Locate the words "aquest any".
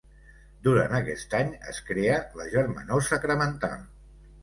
0.99-1.53